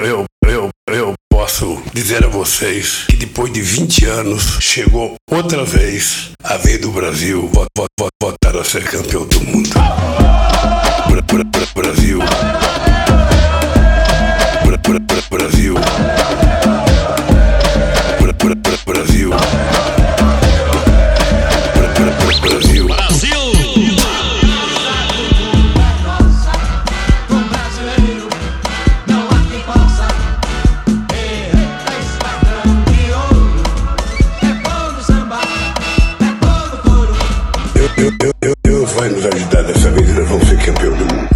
eu, 0.00 0.24
eu, 0.46 0.68
eu 0.88 1.14
posso 1.30 1.82
dizer 1.94 2.24
a 2.24 2.28
vocês 2.28 3.04
que 3.08 3.16
depois 3.16 3.52
de 3.52 3.62
20 3.62 4.04
anos 4.04 4.58
chegou 4.60 5.14
outra 5.30 5.64
vez 5.64 6.30
a 6.44 6.56
vez 6.56 6.80
do 6.80 6.90
Brasil 6.90 7.50
voltar 8.20 8.56
a 8.56 8.64
ser 8.64 8.84
campeão 8.84 9.26
do 9.26 9.40
mundo. 9.40 9.70
Vai 38.96 39.10
nos 39.10 39.26
ajudar 39.26 39.62
dessa 39.62 39.90
vez 39.90 40.08
e 40.08 40.12
nós 40.14 40.28
vamos 40.28 40.48
ser 40.48 40.58
campeão 40.58 40.96
do 40.96 41.04
mundo. 41.04 41.28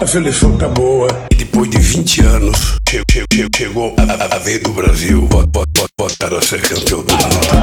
A 0.00 0.06
seleção 0.06 0.56
tá 0.56 0.68
boa. 0.68 1.08
E 1.32 1.34
depois 1.34 1.68
de 1.68 1.78
20 1.78 2.20
anos, 2.22 2.78
che 2.86 3.02
che 3.10 3.24
che 3.28 3.48
chegou 3.54 3.94
a, 3.98 4.36
a, 4.36 4.38
vez 4.38 4.62
do 4.62 4.70
Brasil 4.70 5.28
voltar 5.98 6.32
a 6.32 6.40
ser 6.40 6.60
campeão 6.60 7.02
do 7.02 7.12
mundo. 7.12 7.57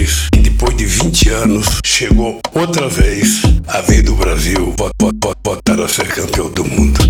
Vocês 0.00 0.28
que 0.30 0.40
depois 0.40 0.76
de 0.76 0.86
20 0.86 1.28
anos 1.30 1.66
chegou 1.84 2.40
outra 2.54 2.88
vez 2.88 3.42
a 3.68 3.80
vez 3.82 4.02
do 4.02 4.14
Brasil 4.14 4.74
voltar 5.44 5.80
a 5.80 5.88
ser 5.88 6.08
campeão 6.08 6.50
do 6.50 6.64
mundo. 6.64 7.09